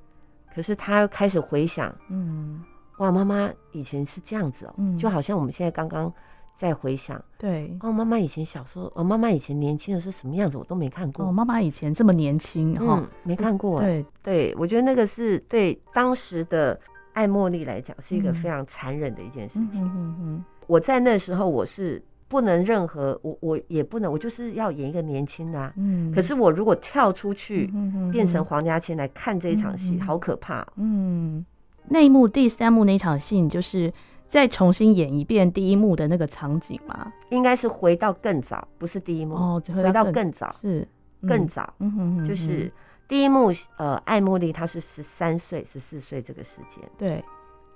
[0.53, 2.63] 可是他又开始回想，嗯，
[2.97, 6.11] 哇，妈妈以前是这样子哦，嗯，就好像我们现在刚刚
[6.55, 11.25] 在回想，对，哦，妈妈以前小时候，哦，妈妈以前年轻的是什么样子，我都没看过。
[11.25, 13.79] 哦，妈妈以前这么年轻，哈、嗯，没看过。
[13.79, 16.79] 对，对，我觉得那个是对当时的
[17.13, 19.83] 爱茉莉来讲是一个非常残忍的一件事情。
[19.83, 20.45] 嗯嗯嗯。
[20.67, 22.01] 我在那时候我是
[22.33, 25.71] 不能任何，我我也不能，我就是要演一个年轻的、啊。
[25.77, 26.11] 嗯。
[26.11, 27.71] 可是我如果跳出去，
[28.11, 30.65] 变成黄家千来看这一场戏，好可怕。
[30.77, 31.45] 嗯。
[31.87, 33.93] 那一幕第三幕那场戏，你就是。
[34.33, 37.13] 再重新演一遍第一幕的那个场景吗？
[37.29, 40.87] 应该是回到更早，不是第一幕哦，回到更早是
[41.27, 42.73] 更早，嗯哼哼，就是
[43.07, 47.23] 第一幕，呃，艾茉莉她是十三岁、十四岁这个时间，对。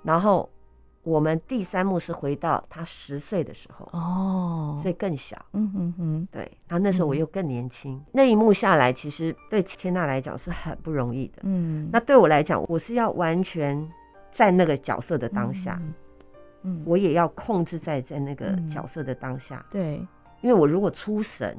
[0.02, 0.50] 然后
[1.08, 6.42] 我们第三幕是回到他十岁的时候，哦，所以更小，嗯哼哼，对。
[6.66, 11.88] 然后那时候我又更年轻，那一幕下来，其实对千娜来讲是很不容易的，嗯。
[11.90, 13.88] 那对我来讲，我是要完全
[14.30, 15.80] 在那个角色的当下。
[16.62, 20.06] 嗯，我也要控制在在那个角色的当下，嗯、对，
[20.42, 21.56] 因为我如果出神，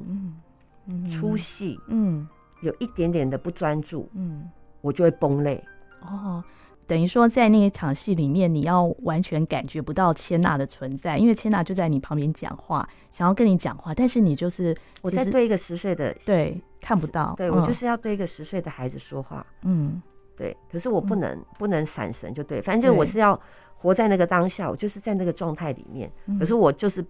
[0.86, 2.28] 嗯，出戏，嗯，
[2.62, 4.48] 有一点点的不专注，嗯，
[4.82, 5.60] 我就会崩溃。
[6.02, 6.44] 哦，
[6.89, 20.02] 等于说在那一场戏里面，你要完全感觉不到千娜的存在，因为千娜就在你旁边讲话，想要跟你讲话，但是你就是我在对一个十岁的，对，看不到，对、嗯、我就是要对一个十岁的孩子说话，嗯，
[20.36, 23.39] 对，可是我不能、嗯、不能闪神，就对，反正就我是要。
[23.82, 26.12] 活在那个当下，我就是在那个状态里面。
[26.38, 27.02] 可是我就是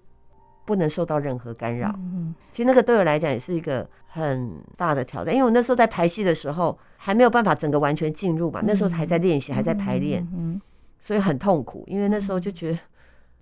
[0.66, 1.92] 不能受到任何干扰。
[1.98, 10.60] 嗯，其实那个对我来讲也是一个很大的挑战，因为我那时候在排戏的时候还没有办法整个完全进入嘛，那时候还在练习，还在排练，嗯，
[11.00, 11.86] 所以很痛苦。
[11.88, 12.80] 因为那时候就觉得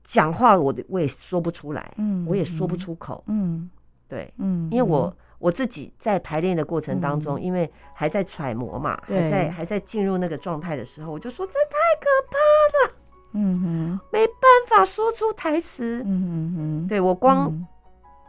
[0.03, 3.67] 讲话我我也说不出来，嗯，我也说不出口，嗯，
[4.07, 12.37] 对，嗯，因为我我自己在排练的过程当中，因为还在揣摩嘛，还在还在进入那个状态的时候，我就说这太可怕
[12.77, 12.93] 了。
[13.33, 16.01] 嗯哼，没办法说出台词。
[16.05, 17.51] 嗯哼，对，我光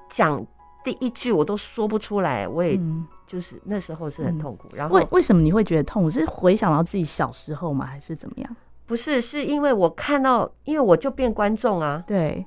[0.09, 0.45] 讲
[0.83, 2.79] 第一句我都说不出来，我也
[3.29, 4.67] 就是那时候是很痛苦。
[4.75, 6.11] 然后为为什么你会觉得痛苦？
[6.11, 7.87] 是回想到自己小时候吗？
[7.87, 8.57] 还是怎么样？
[8.87, 12.03] 不是，是因为我看到，因为我就变观众啊。
[12.07, 12.45] 对，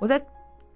[0.00, 0.20] 我在，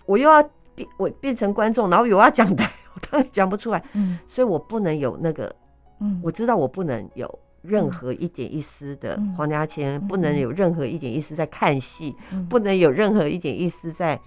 [0.07, 0.43] 我又要
[0.75, 3.85] 变，我变成观众，然后有要讲台， 我当然讲不出来。
[3.93, 5.55] 嗯，所以我不能有那个，
[5.99, 7.39] 嗯，我知道我不能有。
[7.63, 12.17] 任何一点一丝的黄家千，不能有任何一点一丝在看戏，
[12.49, 14.19] 不能有任何一点一丝在，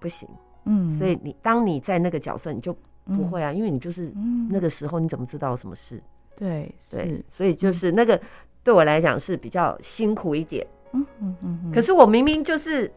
[0.00, 0.26] 不行。
[0.64, 2.74] 嗯，所以你当你在那个角色，你就
[3.08, 4.12] 不会啊，因为你就是
[4.50, 6.02] 那个时候，你怎么知道什么事？
[6.36, 8.20] 对对，所以就是那个
[8.62, 10.66] 对我来讲是比较辛苦一点。
[10.92, 11.72] 嗯嗯嗯。
[11.72, 12.90] 可是我明明就是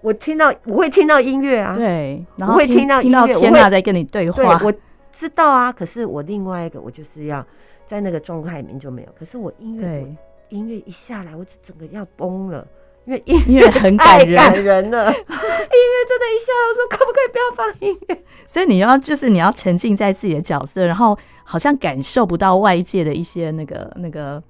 [0.00, 4.72] 我听到我会听到音乐啊，对，然后会听到音乐，千娜在跟你对话，我
[5.10, 5.72] 知道啊。
[5.72, 7.44] 可是我另外一个，我就是要。
[7.88, 10.16] 在那个状态里面就没有，可是我音乐，对
[10.48, 12.66] 音乐一下来，我就整个要崩了，
[13.04, 15.10] 因为音乐很 感人，感人了。
[15.12, 18.24] 音乐真的，一下，我说可不可以不要放音乐？
[18.46, 24.42] 所以你要就是你要沉浸在自己的角色，然后好像感受不到外界的一些那个那个，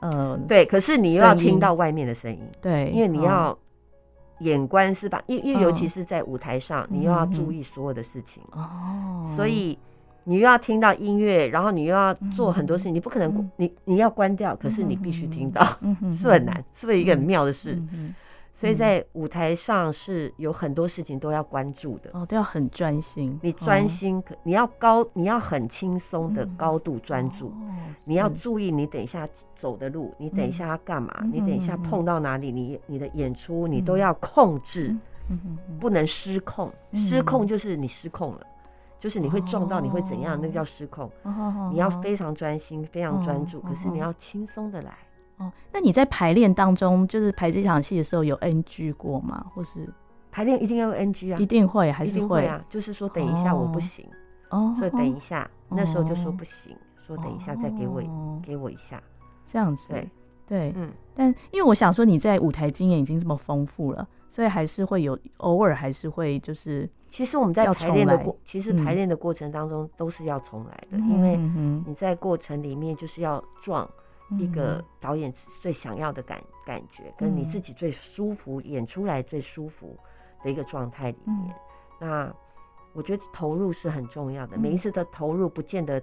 [0.00, 0.64] 呃，对。
[0.64, 3.56] 可是你又要听到外面的声音，对，因为你要
[4.40, 5.22] 眼观是吧？
[5.26, 9.78] 因因为尤其是在舞台上，你又要注意所有的事情哦，所以。
[10.24, 15.64] 你又要听到音乐，然后你又要做很多事情，你不可能，你你要关掉，可是你必须听到，
[16.16, 17.80] 是很难，是不是一个很妙的事？
[18.54, 23.36] 所以在舞台上是有很多事情都要关注的，哦，都要很专心。
[23.42, 27.52] 你专心，你要高，你要很轻松的高度专注，
[28.04, 34.94] 你要注意你等一下走的路，你等一下要干嘛，你等一下碰到哪里，你你的演出你都要控制，
[35.80, 38.46] 不能失控，失控就是你失控了。
[39.02, 40.38] 就是你会撞到，你会怎样？
[40.40, 41.10] 那个叫失控。
[41.72, 44.96] 你要非常专心，非常专注，可是你要轻松的来。
[45.38, 49.44] 哦，那你在排练当中，就是排这场戏的时候有 NG 过吗？
[49.52, 49.92] 或是
[50.30, 51.38] 排练一定要有 NG 啊？
[51.40, 52.64] 一定会还是会啊？
[52.70, 54.06] 就是说等一下我不行，
[54.50, 58.00] 哦，所以等一下，那时候就说不行，说等一下再给我
[58.40, 59.02] 给我一下，
[59.44, 59.88] 这样子。
[59.88, 60.08] 对
[60.52, 60.92] 对，嗯。
[61.14, 66.86] 但因为我想说你在舞台经验已经这么丰富了，所以还是会有偶尔还是会就是。
[67.08, 71.36] 其实我们在排练的过，其实排练的过程当中都是要重来的，嗯、因为
[71.86, 73.88] 你在过程里面就是要撞
[74.38, 79.94] 一个导演最想要的感感觉，嗯、跟你自己最舒服演出来最舒服
[80.42, 81.36] 的一个状态里面。
[81.36, 81.54] 嗯、
[82.00, 82.34] 那
[82.94, 86.02] 我觉得投入是很重要的，每一次的投入不见得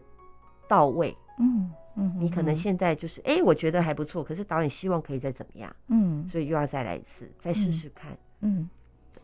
[0.67, 1.15] 到位。
[1.39, 8.59] 嗯嗯，你可能现在就是哎、欸，我觉得还不错，可是导演希望可以再怎么样，嗯，所以又要再来一次，再试试看，嗯。
[8.59, 8.69] 嗯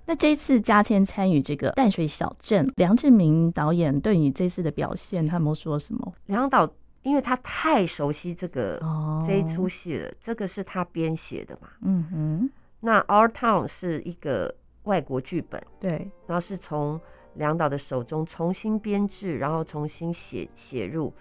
[0.08, 6.14] 那这一次嘉谦参与这个淡水小镇，梁志明导演对你这次的表现，他有说什么？
[6.28, 9.26] 梁导，因为他太熟悉这个、oh.
[9.26, 11.70] 这一出戏了，这个是他编写的嘛。
[11.82, 12.50] 嗯哼。
[12.82, 17.02] 那 Our Town 是一个外国剧本，对，然后是从
[17.34, 21.12] 梁导的手中重新编制，然后重新写写入。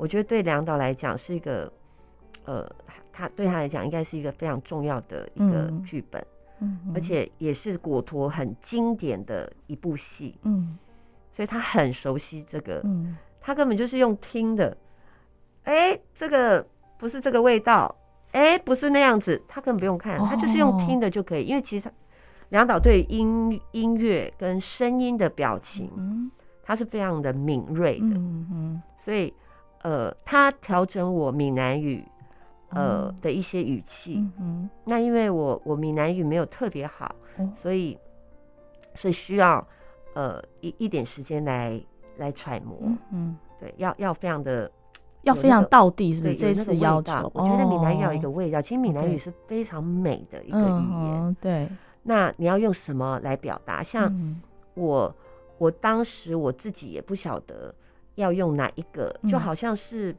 [0.00, 1.70] 我觉得对梁导来讲是一个，
[2.46, 2.66] 呃，
[3.12, 6.26] 他对他来讲应该是一个非常重要的一个剧本，
[6.60, 10.78] 嗯，而且也是果陀很经典的一部戏，嗯，
[11.30, 14.74] 所以他很熟悉这个，嗯，他根本就是用听的，
[15.64, 17.94] 哎，这个不是这个味道，
[18.32, 21.92] 哎，不是那样子，他根本不用看，他就是用听的就可以，因为其实他
[22.48, 26.30] 梁导对音音乐跟声音的表情，嗯，
[26.62, 29.30] 他是非常的敏锐的，嗯嗯，所以。
[29.82, 32.04] 呃，他调整我闽南语，
[32.68, 34.16] 呃的一些语气。
[34.16, 37.96] 嗯嗯、那因为我我闽南语没有特别好，嗯、所以
[38.94, 39.66] 是需要
[40.14, 41.80] 呃一一点时间来
[42.18, 42.76] 来揣摩。
[42.82, 44.70] 嗯，嗯对，要要非常的
[45.22, 46.34] 要非常到地，是不是？
[46.34, 48.58] 这次要求，我觉得闽南语要有一个味道。
[48.58, 51.24] 哦、其实闽南语是非常美的一个语言。
[51.24, 51.68] 嗯、对。
[52.02, 53.82] 那你要用什么来表达？
[53.82, 54.12] 像
[54.74, 55.14] 我，嗯、
[55.56, 57.74] 我当时我自己也不晓得。
[58.20, 59.14] 要用哪一个？
[59.28, 60.14] 就好像是，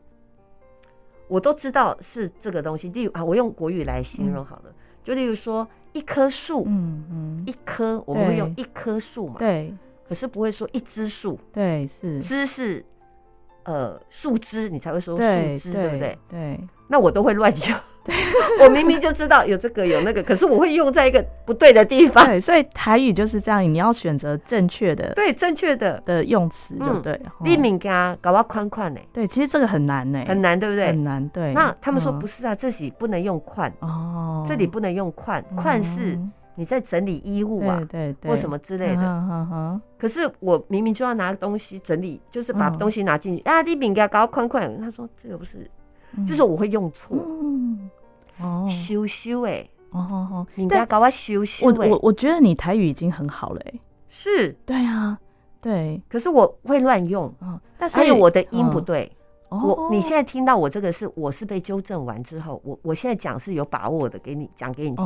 [1.27, 2.89] 我都知道是这个东西。
[2.89, 9.73] 例如啊，我用国语来形容好了，就例如说一棵树，嗯嗯，一棵我们会用一棵树嘛，对，
[10.07, 12.85] 可是不会说一枝树，对，是枝是
[13.63, 15.21] 呃树枝，你才会说树
[15.57, 16.17] 枝，对不对？
[16.29, 17.79] 对，那我都会乱用。
[18.03, 18.15] 对，
[18.65, 22.25] 我明明就知道有这个有那个，可是我会用在一个不对的地方。
[22.25, 27.19] 对，所以台语就是这样，你要选择正确的，对，正确的的用词就对。
[27.43, 28.99] 立敏家搞到宽宽呢？
[29.13, 30.87] 对，其实这个很难呢，很难，对不对？
[30.87, 31.29] 很难。
[31.29, 31.53] 对。
[31.53, 36.17] 那他们说不是啊，这里不能用宽哦，这里不能用宽，宽是
[36.55, 39.79] 你在整理衣物啊，对对，或什么之类的。
[39.99, 45.69] 可是我明明就要拿东西整理，就是把东西拿进去啊，立敏家搞到宽宽，他说这个不是。
[46.27, 47.15] 就是我会用错，
[48.41, 51.67] 哦，羞羞哎，哦哦，你不要搞我羞羞。
[51.67, 53.73] 我我我觉得你台语已经很好了，哎，
[54.09, 55.17] 是，对啊，
[55.61, 56.01] 对。
[56.09, 57.33] 可是我会乱用，
[57.77, 59.11] 但是还有我的音不对。
[59.49, 65.05] 我你现在听到我这个是我是被纠正完之后，我我现在讲是有把握的，给你讲给你听。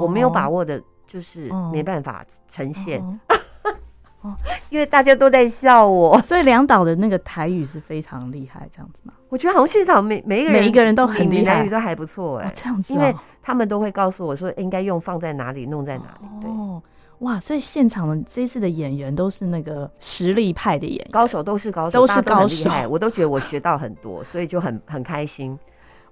[0.00, 3.02] 我没有把握的，就是没办法呈现。
[4.22, 4.36] 哦，
[4.70, 9.12] 因为大家都在笑我， 所以梁导的那个台语是非常厉害，这样子吗？
[9.28, 16.26] 我觉得好像现场每每一个人每一个人都很厉害，台语都还不错哎，这样子，因为他们都会告诉我说应该用放在哪里，弄在哪里。
[16.40, 16.50] 对，
[17.20, 25.56] 哇，所以现场的这次的演员都是那个实力派的演员，高手都是高手，都是高手，我都觉得我学到很多，所以就很很开心。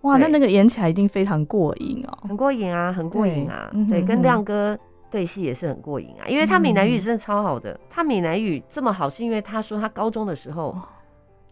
[0.02, 4.78] 哇，那那个演起来一定非常过瘾哦，很过瘾啊，很过瘾啊，对，跟亮哥。
[5.10, 7.78] 对戏也是很过瘾啊，因为他闽南语真的超好的。
[7.88, 10.76] 他闽南语这么好，是因为他说他高中的时候。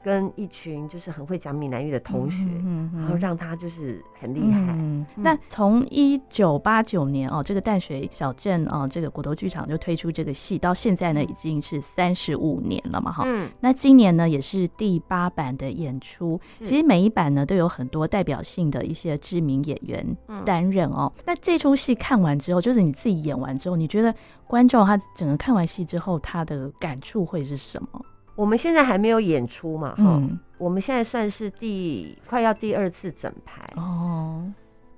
[0.04, 4.60] 跟一群就是很会讲闽南语的同学，嗯嗯、然后让他就是很厉害。
[4.60, 13.24] 嗯嗯、那从一九八九年哦，这个淡水小镇哦，这个骨头剧场就推出这个戏，到现在呢已经是三十五年了嘛，哈。
[13.26, 13.48] 嗯。
[13.60, 20.06] 那今年呢也是第八版的演出，其实每一版呢都有很多代表性的一些知名演员
[20.44, 21.10] 担任哦。
[21.16, 24.14] 嗯、那这出戏看完之后，就是你自己演完之后，你觉得
[24.46, 28.04] 观众他整个看完戏之后，他的感触会是什么？
[28.34, 33.62] 我们现在还没有演出嘛，哈、嗯，我们现在算是第快要第二次整排。
[33.76, 34.52] 哦。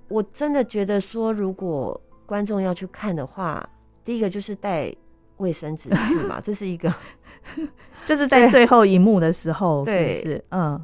[0.09, 3.68] 我真的觉得说，如果观众要去看的话，
[4.05, 4.94] 第一个就是带
[5.38, 6.94] 卫生纸去嘛， 这是一个，
[8.07, 10.44] 就是在最后一幕的时候，是不是？
[10.51, 10.81] 嗯，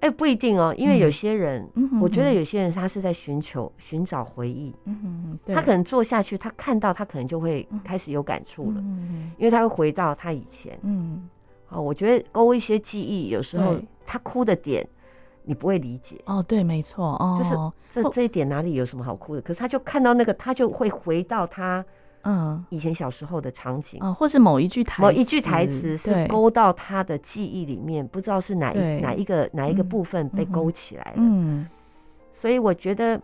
[0.00, 8.82] 哎、欸，不一定哦，因为有些人，嗯、我觉得有些人他是在寻求寻找回忆，嗯嗯嗯，他可能坐下去，他看到他可能就会开始有感触了，
[9.36, 11.28] 因为他会回到他以前，嗯。
[11.72, 14.86] 哦，我觉得勾一些记忆，有时候他哭的点，
[15.44, 16.20] 你不会理解。
[16.26, 17.56] 哦，对，没错，哦，就是
[17.90, 19.40] 这这一点哪里有什么好哭的？
[19.40, 21.82] 可是他就看到那个，他就会回到他
[22.24, 31.14] 嗯以前小时候的场景啊，或是某一句台某一句台词是勾到他的记忆里面，不知道是哪一哪一个哪一个部分被勾起来了。
[31.16, 31.66] 嗯，
[32.32, 33.18] 所以我觉得，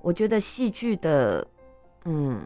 [0.00, 1.44] 我觉得戏剧的
[2.04, 2.40] 嗯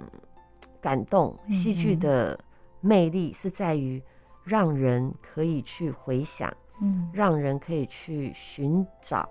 [0.81, 2.39] 感动，戏剧的
[2.81, 4.03] 魅力是在于。
[4.45, 9.28] 让人可以去回想，嗯，让人可以去寻找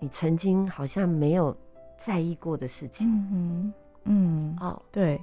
[0.00, 1.54] 你曾经好像没有
[1.98, 3.72] 在意过的事情，嗯
[4.04, 5.20] 嗯，哦，对，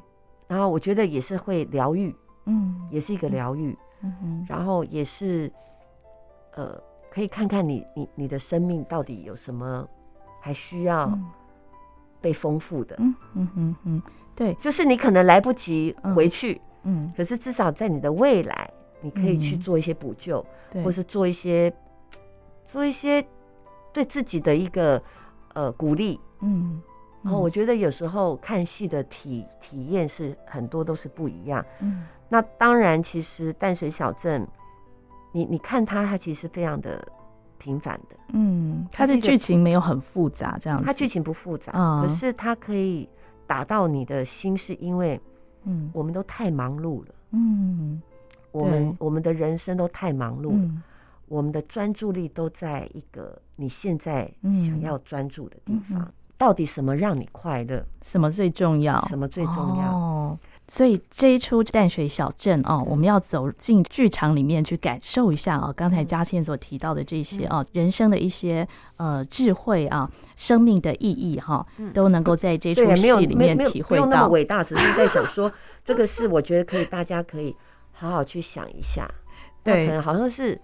[0.48, 2.16] 然后我觉得也是会疗愈，
[2.46, 5.52] 嗯，也是一个疗愈，嗯嗯，然后也是，
[6.54, 9.88] 呃，可以看看你你你的生命到底有什么
[10.40, 11.12] 还需要
[12.22, 14.02] 被丰富的，嗯嗯嗯嗯，
[14.36, 18.70] 对，就是你可能来不及回去，嗯，可是至少在你的未来。
[19.06, 20.44] 你可以去做一些补救，
[20.74, 21.72] 嗯、或是做一些
[22.66, 23.24] 做一些
[23.94, 25.00] 对自己的一个
[25.54, 26.82] 呃鼓励，嗯，
[27.22, 31.64] 然后我觉得有时候看戏的体体验是很多都是不一样。
[31.82, 34.46] 嗯，那当然，其实淡水小镇，
[35.32, 37.08] 你你看它，它其实非常的
[37.60, 38.16] 平凡的。
[38.34, 40.84] 嗯，它的剧情没有很复杂，这样子。
[40.84, 43.08] 它剧情不复杂，嗯，可是它可以
[43.46, 45.22] 打到你的心，是因为，
[45.66, 47.16] 嗯，我们都太忙碌了。
[47.32, 48.02] 嗯，
[48.60, 50.58] 我们我们的人生都太忙碌了。
[50.58, 50.84] 嗯
[51.28, 54.32] 我们的专注力都在一个你现在
[54.64, 56.14] 想要专注的地方。
[56.38, 57.84] 到底什么让你快乐？
[58.04, 59.04] 什么最重要？
[59.08, 59.92] 什么最重要？
[59.92, 60.38] 哦，
[60.68, 65.74] 所以这一出淡水小镇哦，我们要走进剧场里面去感受一下啊。
[65.76, 74.06] 刚才嘉倩所提到的这些啊，人生的一些呃智慧啊，生命的意义哈，都能够在这出戏里面体会到。
[74.06, 75.52] 没有那么伟大，只是在想说，
[75.84, 77.56] 这个是我觉得可以，大家可以
[77.96, 79.08] 好好去想一下。
[79.64, 80.60] 对，可能好像是。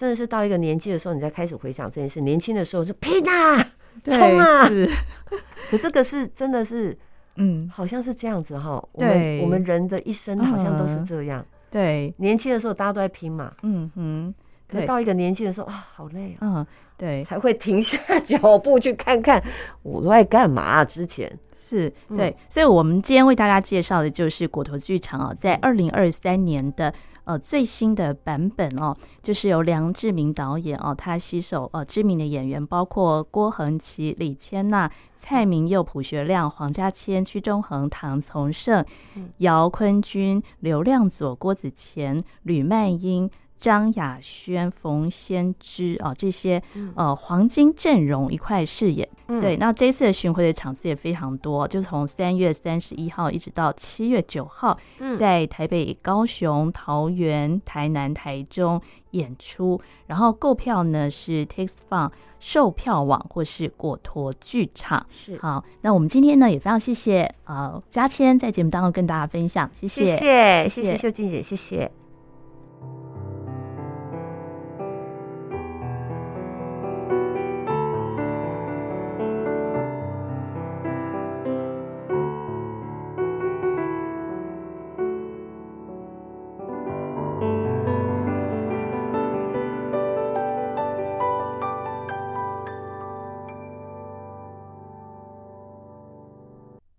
[0.00, 2.20] 真的是到一个年纪的时候，你再开始回想这件事。
[2.20, 3.56] 年轻的时候就拼啊，
[4.04, 4.70] 冲啊！
[5.68, 6.96] 可这个是真的是，
[7.34, 8.80] 嗯，好像是这样子哈。
[8.92, 11.44] 我们，我们人的一生好像都是这样。
[11.68, 13.52] 对，年轻的时候大家都在拼嘛。
[13.64, 14.34] 嗯哼。
[14.68, 16.38] 可，到一个年纪的时候啊，好累啊。
[16.42, 16.66] 嗯，
[16.98, 19.42] 对，才会停下脚步去看看
[19.82, 20.84] 我都在干嘛。
[20.84, 26.92] 之前是对，所以我们今天为大家介绍的就是果陀剧场啊，在二零二三年的。
[27.28, 38.82] 呃，最新的版本哦，就是由梁志明导演哦，他携手呃知名的演员，包括郭恒琪、李千娜、蔡明佑、朴学亮、黄嘉千、屈中恒、唐从圣、
[39.40, 43.30] 姚坤君、刘亮佐、郭子乾、吕曼英。
[43.60, 46.62] 张雅轩、冯先知啊，这些
[46.94, 49.08] 呃黄金阵容一块饰演。
[49.26, 54.78] 嗯、对，那这次的巡回的场次也非常多，就从三月三十一号一直到七月九号，
[55.18, 58.80] 在台北、高雄、桃园、台南、台中
[59.10, 59.80] 演出。
[60.06, 65.04] 然后购票呢是 Takes Fun 售票网或是果陀剧场。
[65.10, 71.90] 是好，那我们今天呢也非常谢谢呃佳千在节目当中跟大家分享，谢谢，谢谢，谢谢秀静姐，谢谢。